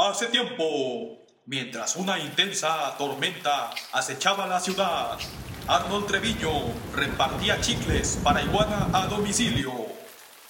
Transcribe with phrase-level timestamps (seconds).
[0.00, 5.18] Hace tiempo, mientras una intensa tormenta acechaba la ciudad,
[5.66, 6.52] Arnold Treviño
[6.94, 9.72] repartía chicles para iguana a domicilio.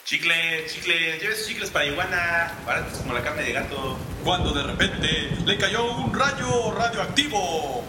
[0.05, 3.97] Chicle, chicle, lleves chicles para iguana, baratos como la carne de gato.
[4.23, 5.09] Cuando de repente
[5.47, 7.85] le cayó un rayo radioactivo.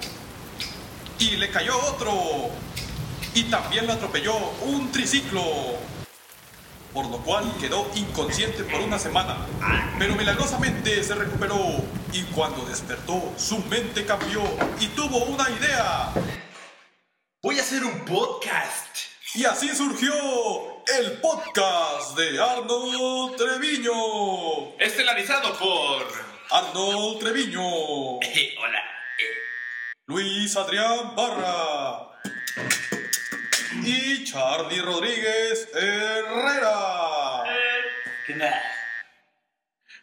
[1.20, 2.52] Y le cayó otro.
[3.34, 5.44] Y también le atropelló un triciclo.
[7.00, 9.38] Por lo cual quedó inconsciente por una semana.
[9.98, 11.81] Pero milagrosamente se recuperó.
[12.11, 14.41] Y cuando despertó, su mente cambió
[14.81, 16.12] y tuvo una idea.
[17.41, 18.98] Voy a hacer un podcast.
[19.34, 20.12] Y así surgió
[20.99, 24.77] el podcast de Arnold Treviño.
[24.77, 26.05] Estelarizado por...
[26.52, 27.61] Arnold Treviño.
[28.59, 28.84] hola.
[30.08, 31.78] Luis Adrián Barra.
[33.91, 37.43] Y Charlie Rodríguez Herrera.
[38.27, 38.61] ¿Qué onda?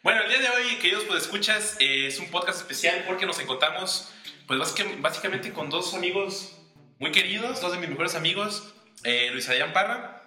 [0.03, 4.13] Bueno, el día de hoy, queridos pues escuchas, es un podcast especial porque nos encontramos,
[4.45, 4.59] pues
[4.99, 6.57] básicamente, con dos amigos
[6.99, 8.73] muy queridos, dos de mis mejores amigos,
[9.05, 10.21] eh, Luis Adrián Parra,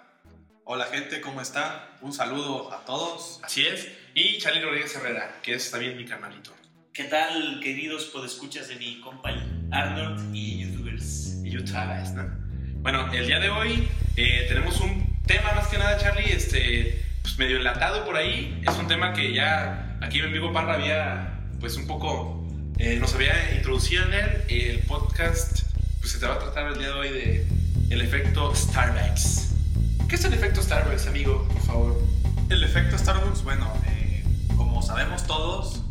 [0.63, 1.71] Hola gente, ¿cómo están?
[2.01, 3.41] Un saludo a todos.
[3.43, 6.51] así es, y Charlie Rodríguez Herrera, que es también mi carnalito.
[6.93, 9.29] ¿Qué tal, queridos podescuchas de mi compa
[9.71, 11.43] Arnold y youtubers?
[11.43, 12.50] Y Utah, ¿no?
[12.81, 17.37] Bueno, el día de hoy eh, tenemos un tema más que nada, Charlie, este, pues
[17.37, 18.61] medio enlatado por ahí.
[18.67, 22.43] Es un tema que ya aquí mi amigo Parra había, pues un poco,
[22.79, 24.41] eh, nos había introducido en él.
[24.49, 25.61] El podcast,
[25.99, 27.47] pues se va a tratar el día de hoy de
[27.91, 29.53] el efecto Starbucks.
[30.09, 31.47] ¿Qué es el efecto Starbucks, amigo?
[31.49, 32.01] Por favor.
[32.49, 34.23] El efecto Starbucks, bueno, eh,
[34.57, 35.83] como sabemos todos,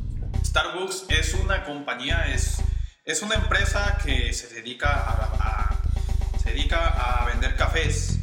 [0.44, 2.60] Starbucks es una compañía, es,
[3.04, 5.39] es una empresa que se dedica a, a-
[6.50, 8.18] dedica a vender cafés.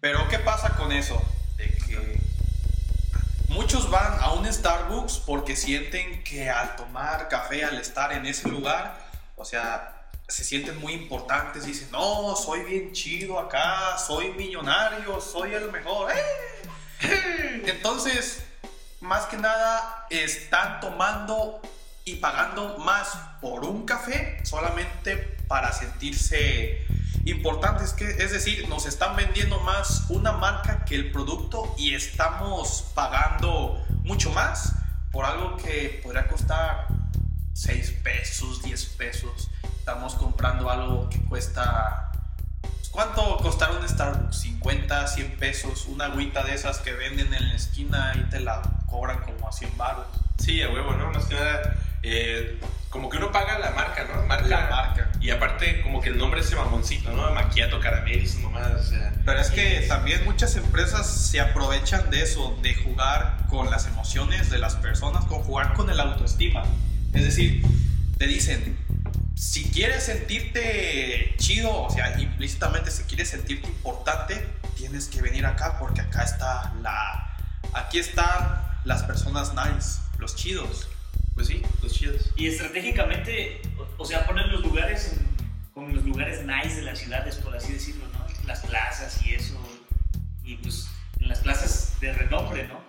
[0.00, 1.20] Pero ¿qué pasa con eso?
[1.56, 2.20] De que
[3.48, 8.48] muchos van a un Starbucks porque sienten que al tomar café, al estar en ese
[8.48, 8.98] lugar,
[9.36, 11.66] o sea, se sienten muy importantes.
[11.66, 16.12] Dicen, no, soy bien chido acá, soy millonario, soy el mejor.
[16.12, 17.62] ¡eh!
[17.66, 18.42] Entonces,
[19.00, 21.60] más que nada, están tomando
[22.04, 23.08] y pagando más
[23.40, 25.16] por un café solamente
[25.48, 26.86] para sentirse
[27.30, 27.92] importantes.
[27.92, 33.84] Que, es decir, nos están vendiendo más una marca que el producto y estamos pagando
[34.04, 34.74] mucho más
[35.10, 36.86] por algo que podría costar
[37.54, 39.50] 6 pesos, 10 pesos.
[39.78, 42.12] Estamos comprando algo que cuesta...
[42.60, 44.36] pues, ¿Cuánto costará un Starbucks?
[44.40, 45.86] 50, 100 pesos.
[45.86, 49.52] Una agüita de esas que venden en la esquina y te la cobran como a
[49.52, 50.06] 100 baros.
[50.38, 51.10] Sí, a huevo, ¿no?
[51.10, 54.22] Más que nada, eh, como que uno paga la marca, ¿no?
[54.26, 55.09] Marca, La marca.
[55.30, 57.32] Y aparte, como que el nombre es ese mamoncito, ¿no?
[57.32, 59.12] Maquiato, caramel y mamadas, o sea.
[59.24, 64.50] Pero es que también muchas empresas se aprovechan de eso, de jugar con las emociones
[64.50, 66.64] de las personas, con jugar con el autoestima.
[67.14, 67.64] Es decir,
[68.18, 68.76] te dicen,
[69.36, 75.78] si quieres sentirte chido, o sea, implícitamente si quieres sentirte importante, tienes que venir acá
[75.78, 77.36] porque acá está la...
[77.74, 80.88] Aquí están las personas nice, los chidos.
[81.34, 82.32] Pues sí, los chidos.
[82.36, 83.62] Y estratégicamente,
[84.00, 85.26] o, sea, ponen los lugares en,
[85.74, 88.26] como los lugares nice de las ciudades, por así decirlo, ¿no?
[88.46, 89.60] Las plazas y eso.
[90.42, 90.88] Y pues
[91.20, 92.80] en las plazas de renombre, ¿no?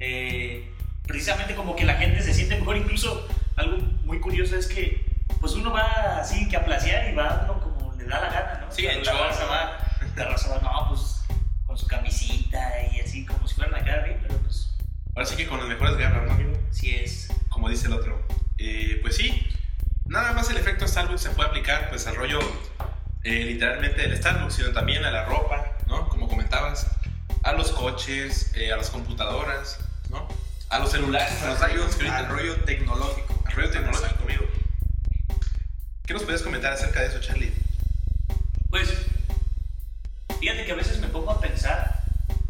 [0.00, 0.70] Eh,
[1.06, 2.76] precisamente como que la gente se siente mejor.
[2.76, 3.26] Incluso
[3.56, 5.06] algo muy curioso es que
[5.40, 8.60] pues uno va así que a placear y va uno como le da la gana,
[8.60, 8.72] ¿no?
[8.72, 9.78] Sí, en la raza va,
[10.16, 11.24] la raza va, no, pues
[11.66, 12.60] con su camisita
[12.92, 14.74] y así como si fueran a bien, pero pues
[15.14, 16.36] Ahora sí que con las mejores garras, ¿no,
[20.96, 22.38] Starbucks se puede aplicar, pues al rollo
[23.22, 26.08] eh, literalmente del Starbucks, sino también a la ropa, ¿no?
[26.08, 26.86] Como comentabas,
[27.42, 30.26] a los coches, eh, a las computadoras, ¿no?
[30.70, 33.42] A los celulares, a los rayos, al rollo tecnológico.
[33.44, 34.44] al rollo tecnológico, amigo.
[36.06, 37.52] ¿Qué nos puedes comentar acerca de eso, Charlie?
[38.70, 38.88] Pues,
[40.40, 42.04] fíjate que a veces me pongo a pensar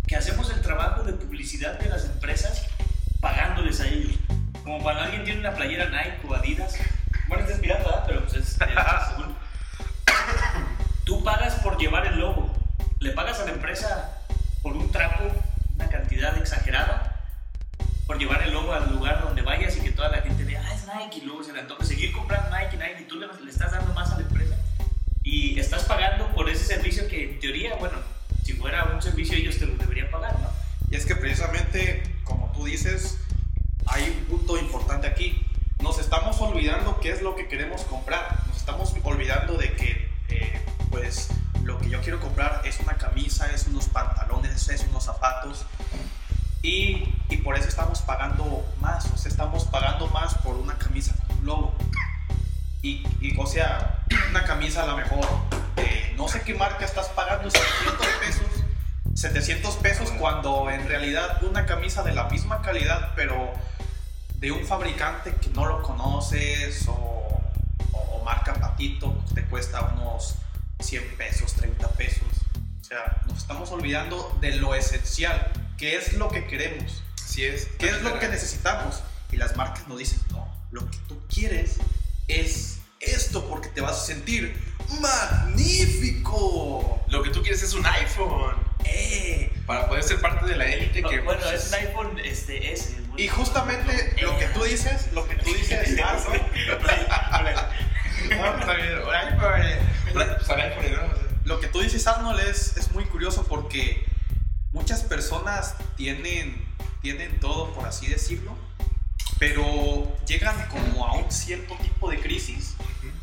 [0.06, 2.68] que hacemos el trabajo de publicidad de las empresas
[3.20, 4.14] pagándoles a ellos.
[4.62, 6.76] Como cuando alguien tiene una playera Nike o Adidas.
[7.28, 8.04] Bueno, este es pirata, ¿verdad?
[8.06, 8.58] pero pues es, es.
[11.04, 12.52] Tú pagas por llevar el logo.
[13.00, 14.22] Le pagas a la empresa
[14.62, 15.24] por un trapo,
[15.74, 17.20] una cantidad exagerada,
[18.06, 20.74] por llevar el logo al lugar donde vayas y que toda la gente vea, ah,
[20.74, 23.50] es Nike, y luego se le antoja seguir comprando Nike, Nike, y tú le, le
[23.50, 24.56] estás dando más a la empresa
[25.26, 27.98] y estás pagando por ese servicio que en teoría, bueno,
[28.44, 30.48] si fuera un servicio ellos te lo deberían pagar, ¿no?
[30.88, 33.18] Y es que precisamente, como tú dices,
[36.36, 38.44] estamos olvidando qué es lo que queremos comprar.
[38.46, 41.30] Nos estamos olvidando de que, eh, pues,
[41.64, 45.64] lo que yo quiero comprar es una camisa, es unos pantalones, es unos zapatos.
[46.60, 49.06] Y, y por eso estamos pagando más.
[49.12, 50.76] O sea, estamos pagando más por una
[52.82, 55.26] Y, y, o sea, una camisa a lo mejor,
[55.78, 58.64] eh, no sé qué marca estás pagando 700 pesos,
[59.14, 63.54] 700 pesos cuando en realidad una camisa de la misma calidad, pero
[64.38, 66.92] de un fabricante que no lo conoces o,
[67.92, 70.34] o marca Patito, te cuesta unos
[70.80, 72.26] 100 pesos, 30 pesos.
[72.80, 77.02] O sea, nos estamos olvidando de lo esencial, que es lo que queremos.
[77.24, 77.68] Así es.
[77.78, 79.02] ¿Qué es lo que necesitamos?
[79.32, 81.78] Y las marcas nos dicen, no, lo que tú quieres
[82.28, 84.56] es esto porque te vas a sentir
[85.00, 87.04] magnífico.
[87.08, 88.56] Lo que tú quieres es un iPhone.
[88.84, 89.52] ¡Eh!
[89.66, 91.20] Para poder ser parte de la élite que...
[91.20, 92.96] Bueno, es un iPhone este, S.
[93.16, 96.18] Y justamente lo que tú dices, lo que tú dices, ah,
[101.44, 104.04] Lo que tú dices, Arnold, es, es muy curioso porque
[104.72, 106.64] muchas personas tienen,
[107.02, 108.56] tienen todo, por así decirlo,
[109.38, 112.74] pero llegan como a un cierto tipo de crisis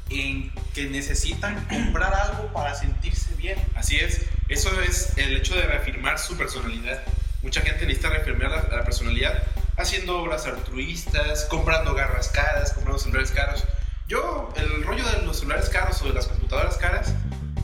[0.09, 3.57] en que necesitan comprar algo para sentirse bien.
[3.75, 4.21] Así es,
[4.53, 7.03] eso es el hecho de reafirmar su personalidad.
[7.41, 9.43] Mucha gente necesita reafirmar la, la personalidad
[9.77, 13.63] haciendo obras altruistas, comprando garras caras, comprando celulares caros.
[14.07, 17.13] Yo, el rollo de los celulares caros o de las computadoras caras,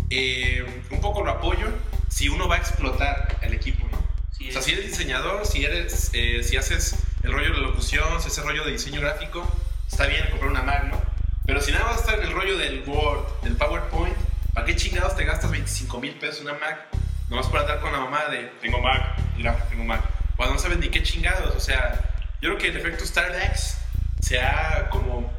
[0.09, 1.67] eh, un poco lo apoyo
[2.09, 3.99] si uno va a explotar el equipo, ¿no?
[4.31, 8.19] Sí, o sea, si eres diseñador, si, eres, eh, si haces el rollo de locución,
[8.19, 9.45] si haces el rollo de diseño gráfico,
[9.87, 10.99] está bien comprar una Mac, ¿no?
[11.45, 14.18] Pero si nada más está en el rollo del Word, del PowerPoint, ¿para
[14.69, 16.85] qué chingados te gastas 25 mil pesos en una Mac?
[17.27, 20.03] Nomás para andar con la mamá de, tengo Mac, mira, tengo Mac.
[20.35, 21.99] Cuando no saben ni qué chingados, o sea,
[22.39, 23.77] yo creo que el efecto StarDex
[24.21, 25.33] se ha como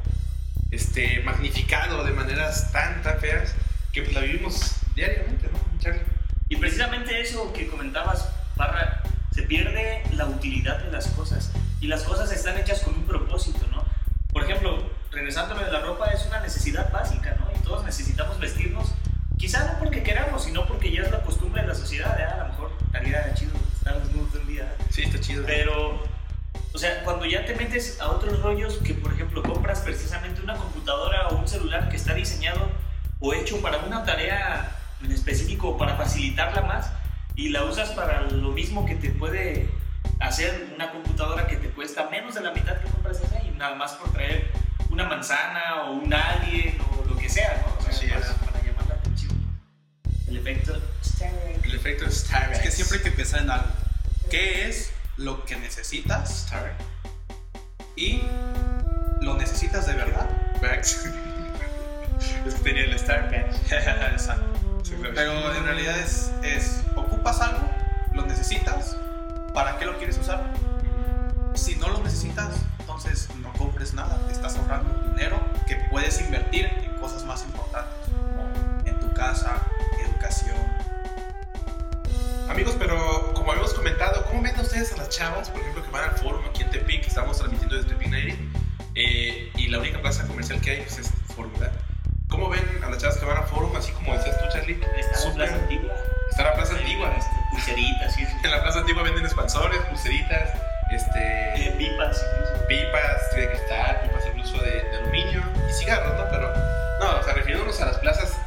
[0.69, 3.55] este, magnificado de maneras tan, tan feas
[3.93, 6.01] que pues la vivimos diariamente, ¿no, Charlie?
[6.49, 8.27] Y precisamente eso que comentabas,
[8.57, 9.01] Parra,
[9.33, 11.53] se pierde la utilidad de las cosas.
[11.79, 13.85] Y las cosas están hechas con un propósito, ¿no?
[14.33, 17.49] Por ejemplo, regresándome de la ropa es una necesidad básica, ¿no?
[17.57, 18.60] Y todos necesitamos vestirnos,
[19.51, 22.23] quizá no porque queramos, sino porque ya es la costumbre de la sociedad, ¿eh?
[22.23, 24.63] A lo mejor estaría chido estar desnudo todo el día.
[24.63, 24.83] ¿eh?
[24.89, 25.43] Sí, está chido.
[25.45, 26.01] Pero,
[26.71, 30.55] o sea, cuando ya te metes a otros rollos, que por ejemplo compras precisamente una
[30.55, 32.69] computadora o un celular que está diseñado
[33.19, 34.71] o hecho para una tarea
[35.03, 36.89] en específico para facilitarla más
[37.35, 39.67] y la usas para lo mismo que te puede
[40.21, 43.75] hacer una computadora que te cuesta menos de la mitad que compras esa y nada
[43.75, 44.49] más por traer
[44.89, 47.70] una manzana o un alien o lo que sea, ¿no?
[51.81, 52.59] Efecto StarDex.
[52.59, 53.67] Es que siempre hay que pensar en algo.
[54.29, 56.45] ¿Qué es lo que necesitas?
[56.45, 56.73] Star.
[57.95, 58.21] Y
[59.19, 60.29] lo necesitas de verdad.
[60.61, 61.09] Max.
[62.45, 62.91] es que tenía el.
[64.13, 64.45] Exacto.
[65.15, 67.67] Pero en realidad es, es, ocupas algo,
[68.13, 68.95] lo necesitas,
[69.53, 70.53] ¿para qué lo quieres usar?
[71.55, 72.49] Si no lo necesitas,
[72.79, 76.20] entonces no compres nada, te estás ahorrando dinero que puedes
[102.71, 106.25] pipas de cristal, pipas incluso de, de aluminio y cigarros, ¿no?
[106.31, 106.53] Pero,
[107.01, 108.37] no, o sea, refiriéndonos a las plazas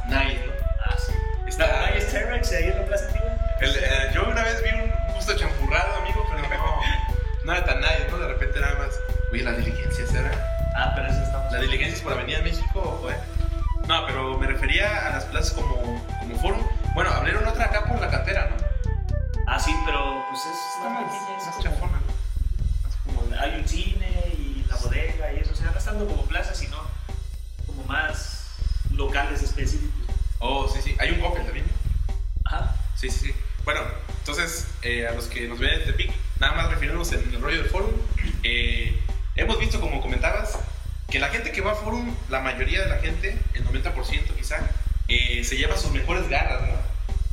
[45.45, 46.73] se lleva sus mejores garras, ¿no?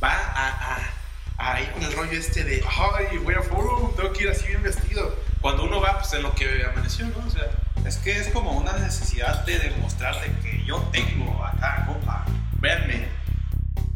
[0.01, 0.77] Va a,
[1.37, 4.29] a, a ir con el rollo este de, ay, voy a forum, tengo que ir
[4.29, 5.15] así bien vestido.
[5.41, 7.25] Cuando uno va, pues en lo que amaneció, ¿no?
[7.25, 7.43] O sea,
[7.85, 12.25] Es que es como una necesidad de demostrarte que yo tengo acá, compa.
[12.59, 13.07] véanme.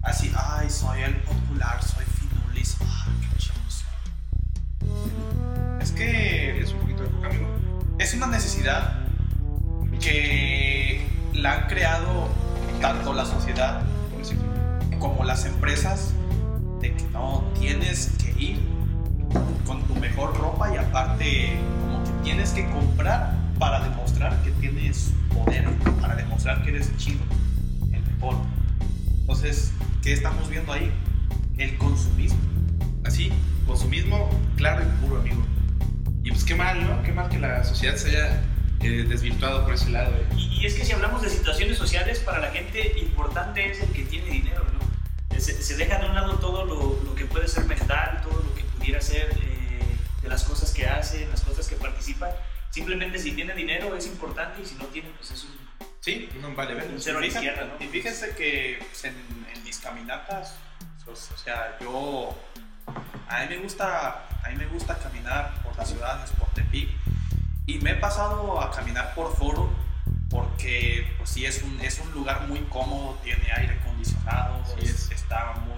[0.04, 3.56] Así, ay, soy el popular, soy finulis, ay, qué chido.
[5.82, 7.48] Es que Es un poquito de coca, amigo.
[8.00, 8.94] es una necesidad
[10.02, 12.30] que la han creado
[12.82, 13.82] tanto la sociedad
[15.00, 16.14] como las empresas
[16.82, 18.60] de que no tienes que ir
[19.66, 25.12] con tu mejor ropa y aparte como que tienes que comprar para demostrar que tienes
[25.34, 25.66] poder
[26.00, 27.20] para demostrar que eres chido,
[27.92, 28.36] el mejor.
[29.22, 30.92] Entonces, ¿qué estamos viendo ahí?
[31.58, 32.40] El consumismo.
[33.04, 33.32] Así,
[33.66, 35.44] consumismo claro y puro, amigo.
[36.24, 37.04] Y pues qué mal, ¿no?
[37.04, 38.42] Qué mal que la sociedad se haya
[38.82, 40.12] eh, desvirtuado por ese lado.
[40.14, 40.26] eh.
[40.38, 44.04] Y, es que si hablamos de situaciones sociales, para la gente importante es el que
[44.04, 44.67] tiene dinero.
[45.48, 48.54] Se, se deja de un lado todo lo, lo que puede ser mental, todo lo
[48.54, 49.80] que pudiera ser eh,
[50.22, 52.30] de las cosas que hace, las cosas que participa.
[52.70, 55.54] Simplemente si tiene dinero es importante y si no tiene, pues eso es
[56.02, 56.90] Sí, no vale ver.
[56.90, 57.82] un cero a la izquierda, ¿no?
[57.82, 59.16] Y fíjense que pues, en,
[59.54, 60.56] en mis caminatas,
[61.06, 62.38] pues, o sea, yo
[63.30, 66.90] a mí me gusta a mí me gusta caminar por las ciudades, por Tepic
[67.66, 69.70] y me he pasado a caminar por Foro
[70.30, 73.78] porque pues sí es un es un lugar muy cómodo, tiene aire
[74.16, 75.12] acondicionado, Sí, es- es.
[75.12, 75.78] está muy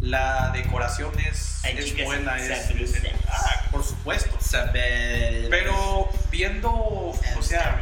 [0.00, 2.70] la decoración es, es buena, en es,
[3.28, 4.34] ah, por supuesto.
[4.40, 5.48] Saber.
[5.50, 7.78] Pero viendo, o sea,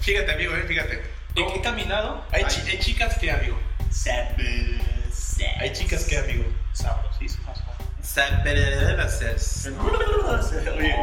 [0.00, 1.02] Fíjate, amigo, eh, fíjate.
[1.34, 3.58] he, he caminado, Hay, hay, chi- hay chicas que, amigo.
[5.58, 6.44] Hay chicas que, amigo.
[6.72, 7.58] sabrosísimas.
[10.78, 10.94] Oye,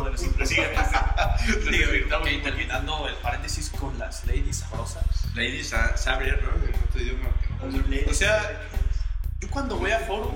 [0.00, 0.70] bueno, sí, pero sigue.
[3.06, 5.04] El paréntesis con las ladies sabrosas.
[5.34, 6.50] Lady Sa- Saber, ¿no?
[6.66, 7.28] En otro idioma.
[8.10, 8.68] O sea,
[9.40, 10.34] yo cuando voy a forum,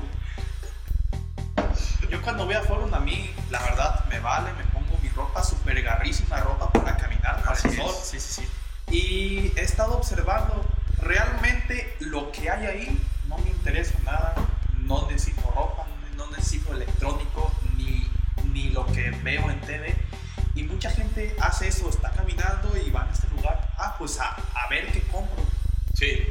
[2.10, 5.42] yo cuando voy a forum a mí, la verdad, me vale, me pongo mi ropa
[5.42, 7.94] super garrísima, ropa para caminar, para Así el sol.
[8.02, 8.48] Sí, sí, sí.
[8.94, 10.64] Y he estado observando,
[10.98, 14.34] realmente lo que hay ahí no me interesa nada,
[14.80, 15.86] no necesito ropa,
[16.16, 18.06] no necesito electrónico, ni,
[18.52, 19.94] ni lo que veo en TV.
[20.54, 23.23] Y mucha gente hace eso, está caminando y va a lugar,
[23.98, 25.44] pues a, a ver qué compro.
[25.94, 26.26] Sí.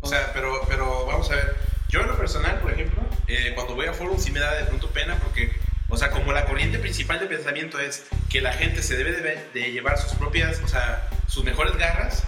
[0.00, 1.56] O sea, pero, pero vamos a ver.
[1.88, 4.64] Yo en lo personal, por ejemplo, eh, cuando voy a forum sí me da de
[4.64, 5.52] pronto pena porque,
[5.88, 9.12] o sea, como la corriente principal de pensamiento es que la gente se debe
[9.54, 12.24] de, llevar sus propias, o sea, sus mejores garras,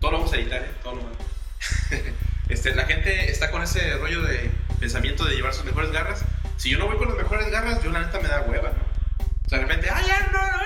[0.00, 0.70] todo lo vamos a editar, ¿eh?
[0.82, 1.16] Todo lo malo.
[2.48, 6.24] este, la gente está con ese rollo de pensamiento de llevar sus mejores garras.
[6.56, 9.26] Si yo no voy con las mejores garras, yo la neta me da hueva, ¿no?
[9.44, 10.56] O sea, de repente, ¡ay, no, no!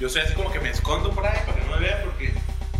[0.00, 2.32] Yo soy así como que me escondo por ahí para que no me vean porque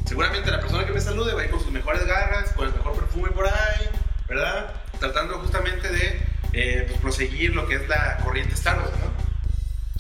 [0.06, 2.74] seguramente la persona que me salude va a ir con sus mejores garras, con el
[2.74, 3.88] mejor perfume por ahí,
[4.28, 4.72] ¿verdad?
[4.98, 6.22] Tratando justamente de
[6.52, 9.10] eh, pues, proseguir lo que es la corriente Star Wars, ¿no?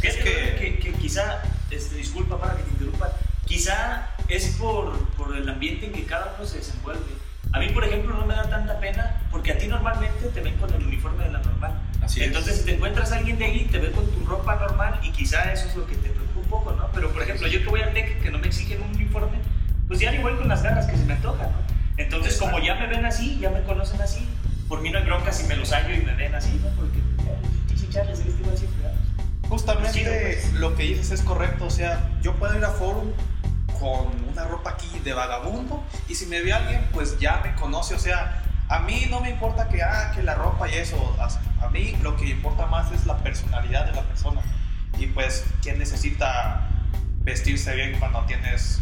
[0.02, 3.10] Es Es que, que- que, quizá, este, disculpa para que te interrumpa,
[3.44, 7.04] quizá es por, por el ambiente en que cada uno se desenvuelve.
[7.52, 10.56] A mí, por ejemplo, no me da tanta pena porque a ti normalmente te ven
[10.56, 11.78] con el uniforme de la normal.
[12.02, 12.28] Así es.
[12.28, 15.10] Entonces, si te encuentras a alguien de ahí, te ve con tu ropa normal y
[15.10, 16.88] quizá eso es lo que te preocupa poco, ¿no?
[16.92, 19.38] Pero, por ejemplo, yo que voy al TEC, que no me exigen un uniforme,
[19.88, 21.58] pues ya voy con las ganas que se me antojan, ¿no?
[21.96, 24.28] Entonces, como ya me ven así, ya me conocen así,
[24.68, 26.70] por mí no hay bronca si me los hallo y me ven así, ¿no?
[26.70, 26.98] Porque,
[27.68, 28.22] dice Charles.
[29.48, 30.52] Justamente Sí, pues.
[30.54, 33.10] lo que dices es correcto, o sea, yo puedo ir a forum
[33.80, 37.94] con una ropa aquí de vagabundo y si me ve alguien pues ya me conoce,
[37.94, 41.68] o sea, a mí no me importa que, ah, que la ropa y eso, a
[41.70, 44.40] mí lo que importa más es la personalidad de la persona
[45.00, 46.68] y pues quién necesita
[47.22, 48.80] vestirse bien cuando tienes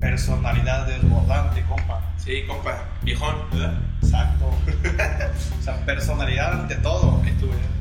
[0.00, 2.00] personalidad desbordante, compa.
[2.16, 3.74] Sí, compa, viejón, ¿verdad?
[4.00, 4.46] Exacto.
[5.58, 7.20] o sea, personalidad ante todo.
[7.24, 7.77] Estuve, ¿eh?